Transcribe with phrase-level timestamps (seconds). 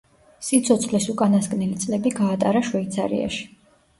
[0.45, 3.45] სიცოცხლის უკანასკნელი წლები გაატარა შვეიცარიაში.